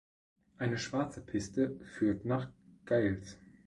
Eine 0.57 0.79
schwarze 0.79 1.21
Piste 1.23 1.79
führt 1.93 2.25
nach 2.25 2.49
Geils. 2.85 3.37